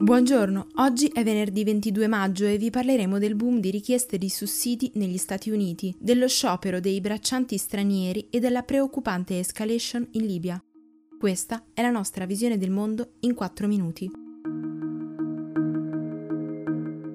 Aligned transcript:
Buongiorno, 0.00 0.68
oggi 0.76 1.08
è 1.08 1.24
venerdì 1.24 1.64
22 1.64 2.06
maggio 2.06 2.46
e 2.46 2.56
vi 2.56 2.70
parleremo 2.70 3.18
del 3.18 3.34
boom 3.34 3.58
di 3.58 3.72
richieste 3.72 4.16
di 4.16 4.28
sussidi 4.28 4.92
negli 4.94 5.16
Stati 5.16 5.50
Uniti, 5.50 5.92
dello 5.98 6.28
sciopero 6.28 6.78
dei 6.78 7.00
braccianti 7.00 7.58
stranieri 7.58 8.28
e 8.30 8.38
della 8.38 8.62
preoccupante 8.62 9.40
escalation 9.40 10.06
in 10.12 10.24
Libia. 10.24 10.62
Questa 11.18 11.64
è 11.74 11.82
la 11.82 11.90
nostra 11.90 12.26
visione 12.26 12.58
del 12.58 12.70
mondo 12.70 13.14
in 13.20 13.34
4 13.34 13.66
minuti. 13.66 14.27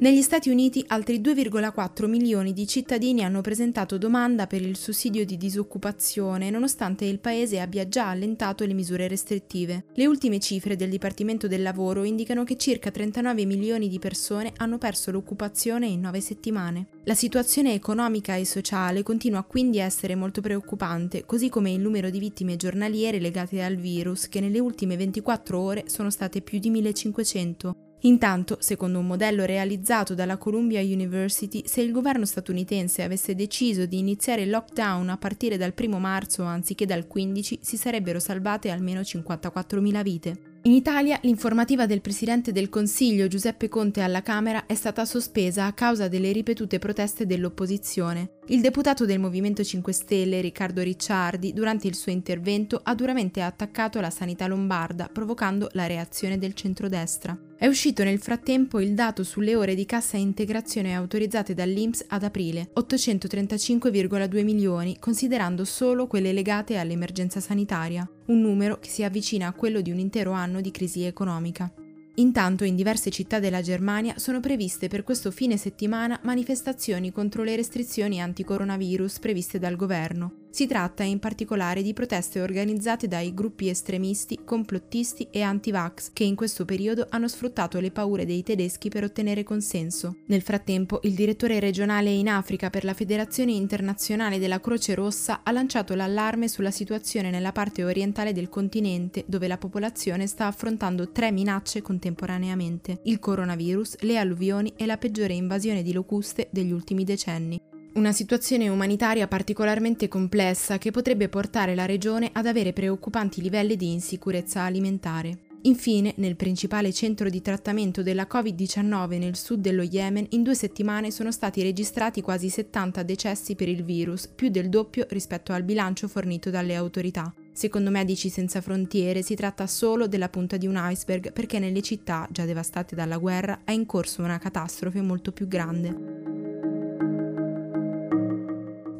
Negli 0.04 0.22
Stati 0.22 0.50
Uniti 0.50 0.84
altri 0.88 1.22
2,4 1.22 2.10
milioni 2.10 2.52
di 2.52 2.68
cittadini 2.68 3.24
hanno 3.24 3.40
presentato 3.40 3.98
domanda 3.98 4.48
per 4.48 4.62
il 4.62 4.76
sussidio 4.76 5.24
di 5.26 5.38
disoccupazione 5.38 6.50
nonostante 6.50 7.06
il 7.06 7.22
paese 7.22 7.62
abbia 7.62 7.88
già 7.88 8.10
allentato 8.10 8.66
le 8.66 8.74
misure 8.74 9.08
restrittive. 9.08 9.86
Le 9.94 10.06
ultime 10.06 10.42
cifre 10.42 10.76
del 10.76 10.90
Dipartimento 10.90 11.48
del 11.48 11.62
Lavoro 11.62 12.04
indicano 12.04 12.44
che 12.44 12.58
circa 12.58 12.92
39 12.92 13.46
milioni 13.46 13.88
di 13.88 13.98
persone 13.98 14.52
hanno 14.58 14.78
perso 14.78 15.10
l'occupazione 15.10 15.88
in 15.88 16.02
nove 16.02 16.20
settimane. 16.20 16.88
La 17.06 17.16
situazione 17.16 17.74
economica 17.74 18.36
e 18.36 18.44
sociale 18.44 19.04
continua 19.04 19.44
quindi 19.44 19.80
a 19.80 19.86
essere 19.86 20.16
molto 20.16 20.42
preoccupante, 20.42 21.24
così 21.26 21.48
come 21.48 21.72
il 21.72 21.80
numero 21.80 22.10
di 22.10 22.20
vittime 22.20 22.58
giornaliere 22.58 23.22
legate 23.22 23.64
al 23.64 23.78
virus, 23.78 24.28
che 24.28 24.42
nelle 24.42 24.60
ultime 24.60 24.98
24 24.98 25.58
ore 25.58 25.86
sono 25.88 26.10
state 26.10 26.42
più 26.42 26.60
di 26.60 26.70
1500. 26.72 27.92
Intanto, 28.06 28.58
secondo 28.60 29.00
un 29.00 29.08
modello 29.08 29.46
realizzato 29.46 30.14
dalla 30.14 30.38
Columbia 30.38 30.82
University, 30.82 31.64
se 31.66 31.82
il 31.82 31.92
governo 31.92 32.26
statunitense 32.26 33.02
avesse 33.02 33.34
deciso 33.34 33.86
di 33.86 33.98
iniziare 33.98 34.42
il 34.42 34.50
lockdown 34.50 35.08
a 35.10 35.18
partire 35.18 35.56
dal 35.56 35.74
1 35.78 36.00
marzo 36.00 36.44
anziché 36.44 36.86
dal 36.86 37.08
15, 37.08 37.60
si 37.62 37.78
sarebbero 37.78 38.20
salvate 38.20 38.72
almeno 38.72 39.00
54.000 39.02 40.04
vite. 40.04 40.38
In 40.66 40.72
Italia 40.72 41.20
l'informativa 41.24 41.86
del 41.86 42.00
Presidente 42.00 42.54
del 42.54 42.70
Consiglio 42.70 43.28
Giuseppe 43.28 43.68
Conte 43.68 44.00
alla 44.00 44.22
Camera 44.22 44.66
è 44.66 44.76
stata 44.76 45.04
sospesa 45.04 45.66
a 45.66 45.74
causa 45.74 46.08
delle 46.08 46.32
ripetute 46.32 46.80
proteste 46.80 47.26
dell'opposizione. 47.26 48.38
Il 48.48 48.62
deputato 48.62 49.06
del 49.06 49.20
Movimento 49.20 49.62
5 49.62 49.92
Stelle 49.92 50.40
Riccardo 50.40 50.82
Ricciardi 50.82 51.52
durante 51.52 51.88
il 51.88 51.96
suo 51.96 52.14
intervento 52.14 52.80
ha 52.82 52.96
duramente 52.96 53.42
attaccato 53.42 54.00
la 54.00 54.10
sanità 54.10 54.48
lombarda 54.48 55.10
provocando 55.12 55.70
la 55.74 55.86
reazione 55.86 56.38
del 56.38 56.54
centrodestra. 56.54 57.38
È 57.56 57.68
uscito 57.68 58.04
nel 58.04 58.20
frattempo 58.20 58.82
il 58.82 58.94
dato 58.94 59.24
sulle 59.24 59.56
ore 59.56 59.74
di 59.74 59.86
cassa 59.86 60.18
integrazione 60.18 60.96
autorizzate 60.96 61.54
dall'INPS 61.54 62.06
ad 62.10 62.24
aprile, 62.24 62.72
835,2 62.76 64.44
milioni, 64.44 64.98
considerando 65.00 65.64
solo 65.64 66.08
quelle 66.08 66.34
legate 66.34 66.78
all'emergenza 66.78 67.40
sanitaria, 67.40 68.10
un 68.26 68.42
numero 68.42 68.80
che 68.80 68.90
si 68.90 69.04
avvicina 69.04 69.48
a 69.48 69.54
quello 69.54 69.82
di 69.82 69.92
un 69.92 70.00
intero 70.00 70.32
anno 70.32 70.60
di 70.60 70.72
crisi 70.72 71.04
economica. 71.04 71.72
Intanto 72.16 72.64
in 72.64 72.76
diverse 72.76 73.10
città 73.10 73.40
della 73.40 73.62
Germania 73.62 74.16
sono 74.18 74.40
previste 74.40 74.88
per 74.88 75.04
questo 75.04 75.32
fine 75.32 75.58
settimana 75.58 76.20
manifestazioni 76.24 77.12
contro 77.12 77.44
le 77.44 77.56
restrizioni 77.56 78.22
anti-coronavirus 78.22 79.20
previste 79.20 79.58
dal 79.58 79.76
governo. 79.76 80.43
Si 80.54 80.68
tratta 80.68 81.02
in 81.02 81.18
particolare 81.18 81.82
di 81.82 81.94
proteste 81.94 82.40
organizzate 82.40 83.08
dai 83.08 83.34
gruppi 83.34 83.70
estremisti, 83.70 84.42
complottisti 84.46 85.28
e 85.32 85.42
anti-vax 85.42 86.12
che 86.14 86.26
in 86.26 86.36
questo 86.36 86.64
periodo 86.64 87.08
hanno 87.10 87.28
sfruttato 87.28 87.80
le 87.80 87.90
paure 87.90 88.24
dei 88.24 88.44
tedeschi 88.44 88.88
per 88.88 89.04
ottenere 89.04 89.42
consenso. 89.42 90.18
Nel 90.28 90.44
frattempo, 90.44 91.00
il 91.06 91.16
direttore 91.16 91.60
regionale 91.60 92.12
in 92.12 92.30
Africa 92.30 92.70
per 92.70 92.84
la 92.84 92.94
Federazione 92.94 93.54
Internazionale 93.54 94.38
della 94.38 94.60
Croce 94.62 94.94
Rossa 94.94 95.42
ha 95.42 95.52
lanciato 95.52 95.96
l'allarme 95.96 96.48
sulla 96.48 96.70
situazione 96.70 97.32
nella 97.32 97.52
parte 97.52 97.84
orientale 97.84 98.32
del 98.32 98.50
continente, 98.50 99.24
dove 99.26 99.48
la 99.48 99.58
popolazione 99.58 100.28
sta 100.28 100.46
affrontando 100.46 101.12
tre 101.12 101.32
minacce 101.32 101.82
contemporaneamente: 101.82 103.00
il 103.06 103.18
coronavirus, 103.18 104.02
le 104.02 104.20
alluvioni 104.20 104.72
e 104.76 104.86
la 104.86 104.98
peggiore 104.98 105.34
invasione 105.34 105.82
di 105.82 105.94
locuste 105.94 106.48
degli 106.52 106.72
ultimi 106.72 107.04
decenni. 107.04 107.60
Una 107.96 108.12
situazione 108.12 108.70
umanitaria 108.70 109.28
particolarmente 109.28 110.08
complessa 110.08 110.80
che 110.80 110.90
potrebbe 110.90 111.30
portare 111.30 111.76
la 111.76 111.86
regione 111.86 112.32
ad 112.34 112.48
avere 112.48 112.74
preoccupanti 112.74 113.40
livelli 113.40 113.76
di 113.76 113.92
insicurezza 113.92 114.64
alimentare. 114.64 115.38
Infine, 115.66 116.14
nel 116.18 116.36
principale 116.36 116.92
centro 116.92 117.30
di 117.30 117.40
trattamento 117.40 118.02
della 118.02 118.28
Covid-19 118.28 119.20
nel 119.20 119.36
sud 119.36 119.62
dello 119.62 119.84
Yemen, 119.84 120.26
in 120.30 120.42
due 120.42 120.56
settimane 120.56 121.12
sono 121.12 121.32
stati 121.32 121.62
registrati 121.62 122.22
quasi 122.22 122.50
70 122.50 123.04
decessi 123.04 123.54
per 123.54 123.70
il 123.70 123.84
virus, 123.84 124.28
più 124.28 124.50
del 124.50 124.70
doppio 124.70 125.06
rispetto 125.10 125.54
al 125.54 125.62
bilancio 125.62 126.08
fornito 126.08 126.50
dalle 126.50 126.74
autorità. 126.74 127.32
Secondo 127.52 127.92
Medici 127.92 128.30
Senza 128.30 128.60
Frontiere 128.60 129.22
si 129.22 129.36
tratta 129.36 129.68
solo 129.68 130.08
della 130.08 130.30
punta 130.30 130.58
di 130.58 130.66
un 130.66 130.82
iceberg 130.82 131.32
perché 131.32 131.60
nelle 131.60 131.84
città, 131.84 132.28
già 132.32 132.44
devastate 132.44 132.96
dalla 132.96 133.20
guerra, 133.20 133.62
è 133.64 133.72
in 133.72 133.86
corso 133.86 134.24
una 134.24 134.40
catastrofe 134.40 135.00
molto 135.02 135.32
più 135.32 135.48
grande. 135.48 136.23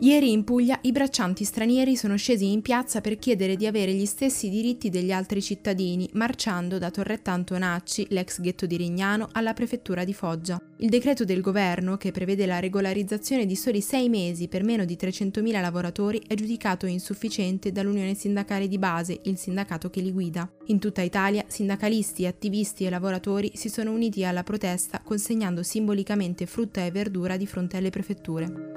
Ieri 0.04 0.34
in 0.34 0.44
Puglia 0.44 0.80
i 0.82 0.92
braccianti 0.92 1.46
stranieri 1.46 1.96
sono 1.96 2.18
scesi 2.18 2.52
in 2.52 2.62
piazza 2.62 3.00
per 3.00 3.18
chiedere 3.18 3.56
di 3.56 3.66
avere 3.66 3.94
gli 3.94 4.06
stessi 4.06 4.50
diritti 4.50 4.90
degli 4.90 5.14
altri 5.14 5.42
cittadini, 5.42 6.10
marciando 6.12 6.78
da 6.78 6.92
Torretta 6.92 7.32
Antonacci, 7.32 8.08
l'ex 8.10 8.42
ghetto 8.42 8.66
di 8.66 8.76
Rignano, 8.76 9.30
alla 9.32 9.54
prefettura 9.54 10.04
di 10.04 10.14
Foggia. 10.14 10.62
Il 10.80 10.90
decreto 10.90 11.24
del 11.24 11.40
governo, 11.40 11.96
che 11.96 12.12
prevede 12.12 12.46
la 12.46 12.60
regolarizzazione 12.60 13.46
di 13.46 13.56
soli 13.56 13.80
sei 13.80 14.10
mesi 14.10 14.50
per 14.50 14.66
meno 14.66 14.84
di 14.84 14.98
300.000 15.00 15.62
lavoratori, 15.62 16.22
è 16.28 16.34
giudicato 16.34 16.86
insufficiente 16.86 17.72
dall'Unione 17.72 18.14
Sindacale 18.14 18.68
di 18.68 18.78
Base, 18.78 19.22
il 19.24 19.38
sindacato 19.38 19.90
che 19.90 20.02
li 20.02 20.12
guida. 20.12 20.52
In 20.66 20.80
tutta 20.80 21.02
Italia, 21.02 21.46
sindacalisti, 21.48 22.26
attivisti 22.26 22.84
e 22.84 22.90
lavoratori 22.90 23.54
si 23.56 23.70
sono 23.70 23.94
uniti 23.94 24.26
alla 24.26 24.44
protesta 24.44 25.00
consegnando 25.02 25.64
simbolicamente 25.64 26.46
frutta 26.46 26.84
e 26.84 26.92
verdura 26.92 27.38
di 27.38 27.48
fronte 27.48 27.78
alle 27.78 27.90
prefetture. 27.90 28.73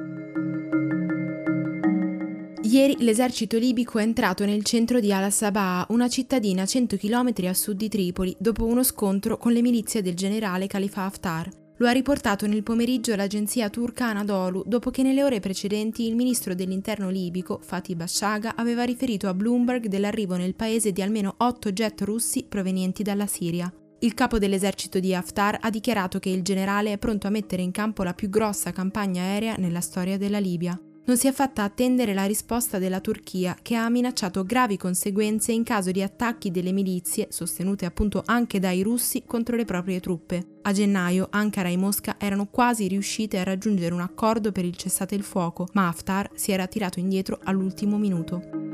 Ieri 2.69 2.97
l'esercito 2.99 3.59
libico 3.59 4.01
è 4.01 4.03
entrato 4.03 4.45
nel 4.45 4.65
centro 4.65 4.99
di 4.99 5.13
Al-Sabaa, 5.13 5.87
una 5.91 6.09
cittadina 6.09 6.63
a 6.63 6.67
100 6.67 6.97
km 6.97 7.33
a 7.47 7.55
sud 7.55 7.77
di 7.77 7.89
Tripoli, 7.89 8.35
dopo 8.41 8.65
uno 8.65 8.83
scontro 8.83 9.39
con 9.39 9.53
le 9.53 9.63
milizie 9.63 10.03
del 10.03 10.15
generale 10.15 10.67
Khalifa 10.67 11.05
Haftar. 11.05 11.49
Lo 11.77 11.87
ha 11.87 11.93
riportato 11.93 12.49
nel 12.49 12.65
pomeriggio 12.65 13.15
l'agenzia 13.15 13.71
turca 13.71 14.07
Anadolu, 14.07 14.65
dopo 14.67 14.91
che 14.91 15.05
nelle 15.05 15.23
ore 15.23 15.39
precedenti 15.39 16.09
il 16.09 16.17
ministro 16.17 16.57
dell'interno 16.57 17.09
libico, 17.09 17.61
Fatih 17.63 17.95
Bashaga, 17.95 18.57
aveva 18.57 18.83
riferito 18.83 19.29
a 19.29 19.35
Bloomberg 19.35 19.87
dell'arrivo 19.87 20.35
nel 20.35 20.57
paese 20.57 20.91
di 20.91 21.03
almeno 21.03 21.35
8 21.39 21.71
jet 21.71 22.01
russi 22.01 22.47
provenienti 22.49 23.05
dalla 23.05 23.29
Siria. 23.29 23.73
Il 24.01 24.15
capo 24.15 24.39
dell'esercito 24.39 24.99
di 24.99 25.15
Haftar 25.15 25.59
ha 25.61 25.71
dichiarato 25.71 26.19
che 26.19 26.31
il 26.31 26.43
generale 26.43 26.91
è 26.91 26.99
pronto 26.99 27.29
a 27.29 27.31
mettere 27.31 27.63
in 27.63 27.71
campo 27.71 28.03
la 28.03 28.13
più 28.13 28.29
grossa 28.29 28.73
campagna 28.73 29.23
aerea 29.23 29.55
nella 29.57 29.81
storia 29.81 30.19
della 30.19 30.41
Libia 30.41 30.77
non 31.07 31.17
si 31.17 31.29
è 31.29 31.33
fatta 31.33 31.63
attendere 31.63 32.15
la 32.15 32.25
risposta 32.25 32.79
della 32.79 33.01
Turchia, 33.01 33.57
che 33.63 33.77
ha 33.77 33.89
minacciato 33.89 34.45
gravi 34.45 34.77
conseguenze 34.77 35.53
in 35.53 35.63
caso 35.63 35.93
di 35.93 36.03
attacchi 36.03 36.51
delle 36.51 36.73
milizie, 36.73 37.29
sostenute 37.31 37.87
appunto 37.87 38.23
anche 38.27 38.59
dai 38.59 38.83
russi, 38.83 39.23
contro 39.25 39.55
le 39.55 39.65
proprie 39.65 40.01
truppe. 40.01 40.59
A 40.63 40.73
gennaio 40.73 41.29
Ankara 41.31 41.69
e 41.69 41.77
Mosca 41.77 42.17
erano 42.19 42.47
quasi 42.47 42.89
riuscite 42.89 43.39
a 43.39 43.45
raggiungere 43.45 43.95
un 43.95 44.01
accordo 44.01 44.51
per 44.51 44.65
il 44.65 44.77
cessate 44.77 45.15
il 45.15 45.23
fuoco, 45.23 45.69
ma 45.75 45.87
Haftar 45.87 46.31
si 46.35 46.51
era 46.51 46.67
tirato 46.67 46.99
indietro 46.99 47.39
all'ultimo 47.45 47.99
minuto. 47.99 48.65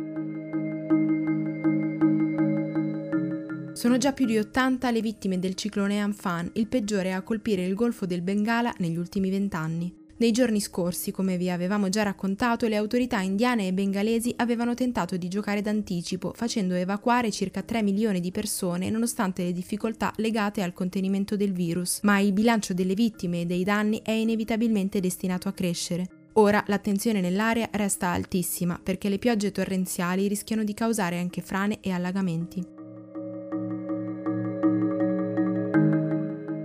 Sono 3.74 3.98
già 3.98 4.12
più 4.12 4.24
di 4.24 4.38
80 4.38 4.90
le 4.90 5.00
vittime 5.02 5.38
del 5.38 5.54
ciclone 5.54 6.00
Amphan, 6.00 6.50
il 6.54 6.66
peggiore 6.66 7.12
a 7.12 7.22
colpire 7.22 7.64
il 7.64 7.74
Golfo 7.74 8.06
del 8.06 8.22
Bengala 8.22 8.72
negli 8.78 8.96
ultimi 8.96 9.28
vent'anni. 9.28 10.00
Nei 10.22 10.30
giorni 10.30 10.60
scorsi, 10.60 11.10
come 11.10 11.36
vi 11.36 11.50
avevamo 11.50 11.88
già 11.88 12.04
raccontato, 12.04 12.68
le 12.68 12.76
autorità 12.76 13.18
indiane 13.22 13.66
e 13.66 13.72
bengalesi 13.72 14.32
avevano 14.36 14.72
tentato 14.72 15.16
di 15.16 15.26
giocare 15.26 15.62
d'anticipo, 15.62 16.32
facendo 16.32 16.74
evacuare 16.74 17.32
circa 17.32 17.62
3 17.62 17.82
milioni 17.82 18.20
di 18.20 18.30
persone 18.30 18.88
nonostante 18.88 19.42
le 19.42 19.50
difficoltà 19.50 20.12
legate 20.18 20.62
al 20.62 20.74
contenimento 20.74 21.34
del 21.34 21.50
virus, 21.50 21.98
ma 22.02 22.20
il 22.20 22.32
bilancio 22.32 22.72
delle 22.72 22.94
vittime 22.94 23.40
e 23.40 23.46
dei 23.46 23.64
danni 23.64 24.00
è 24.00 24.12
inevitabilmente 24.12 25.00
destinato 25.00 25.48
a 25.48 25.52
crescere. 25.52 26.06
Ora 26.34 26.62
l'attenzione 26.68 27.20
nell'area 27.20 27.68
resta 27.72 28.10
altissima 28.10 28.78
perché 28.80 29.08
le 29.08 29.18
piogge 29.18 29.50
torrenziali 29.50 30.28
rischiano 30.28 30.62
di 30.62 30.72
causare 30.72 31.18
anche 31.18 31.40
frane 31.40 31.78
e 31.80 31.90
allagamenti. 31.90 32.82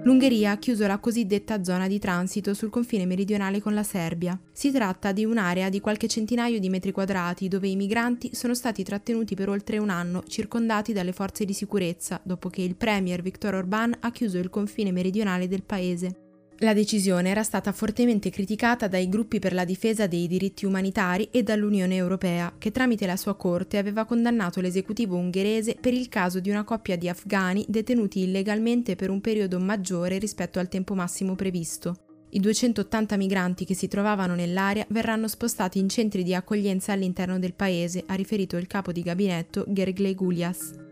l'Ungheria 0.07 0.51
ha 0.51 0.57
chiuso 0.57 0.87
la 0.87 0.99
cosiddetta 0.99 1.65
zona 1.65 1.85
di 1.85 1.99
transito 1.99 2.53
sul 2.53 2.69
confine 2.69 3.05
meridionale 3.05 3.59
con 3.59 3.73
la 3.73 3.83
Serbia. 3.83 4.39
Si 4.53 4.71
tratta 4.71 5.11
di 5.11 5.25
un'area 5.25 5.67
di 5.67 5.81
qualche 5.81 6.07
centinaio 6.07 6.61
di 6.61 6.69
metri 6.69 6.93
quadrati 6.93 7.49
dove 7.49 7.67
i 7.67 7.75
migranti 7.75 8.33
sono 8.33 8.53
stati 8.53 8.83
trattenuti 8.83 9.35
per 9.35 9.49
oltre 9.49 9.79
un 9.79 9.89
anno, 9.89 10.23
circondati 10.25 10.93
dalle 10.93 11.11
forze 11.11 11.43
di 11.43 11.51
sicurezza, 11.51 12.21
dopo 12.23 12.47
che 12.49 12.61
il 12.61 12.77
premier 12.77 13.21
Viktor 13.21 13.55
Orbán 13.55 13.95
ha 13.99 14.11
chiuso 14.11 14.37
il 14.37 14.49
confine 14.49 14.93
meridionale 14.93 15.49
del 15.49 15.63
paese. 15.63 16.26
La 16.61 16.73
decisione 16.73 17.29
era 17.29 17.43
stata 17.43 17.71
fortemente 17.71 18.31
criticata 18.31 18.87
dai 18.87 19.07
gruppi 19.09 19.37
per 19.37 19.53
la 19.53 19.63
difesa 19.63 20.07
dei 20.07 20.27
diritti 20.27 20.65
umanitari 20.65 21.29
e 21.29 21.43
dall'Unione 21.43 21.95
Europea, 21.95 22.51
che 22.57 22.71
tramite 22.71 23.05
la 23.05 23.15
sua 23.15 23.35
corte 23.35 23.77
aveva 23.77 24.05
condannato 24.05 24.59
l'esecutivo 24.59 25.17
ungherese 25.17 25.77
per 25.79 25.93
il 25.93 26.09
caso 26.09 26.39
di 26.39 26.49
una 26.49 26.63
coppia 26.63 26.97
di 26.97 27.09
afghani 27.09 27.63
detenuti 27.67 28.21
illegalmente 28.21 28.95
per 28.95 29.11
un 29.11 29.21
periodo 29.21 29.59
maggiore 29.59 30.17
rispetto 30.17 30.57
al 30.57 30.67
tempo 30.67 30.95
massimo 30.95 31.35
previsto. 31.35 31.97
I 32.29 32.39
280 32.39 33.17
migranti 33.17 33.63
che 33.63 33.75
si 33.75 33.87
trovavano 33.87 34.33
nell'area 34.33 34.85
verranno 34.89 35.27
spostati 35.27 35.77
in 35.77 35.89
centri 35.89 36.23
di 36.23 36.33
accoglienza 36.33 36.91
all'interno 36.91 37.37
del 37.37 37.53
paese, 37.53 38.03
ha 38.07 38.15
riferito 38.15 38.57
il 38.57 38.65
capo 38.65 38.91
di 38.91 39.03
gabinetto 39.03 39.63
Gergley 39.67 40.15
Gulias. 40.15 40.86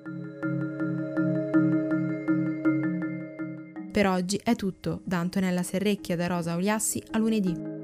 Per 3.96 4.08
oggi 4.08 4.38
è 4.44 4.58
tutto, 4.58 5.00
da 5.06 5.20
Antonella 5.20 5.64
Serrecchia 5.64 6.18
da 6.18 6.28
Rosa 6.28 6.56
Oliassi 6.56 7.02
a 7.12 7.18
lunedì. 7.18 7.75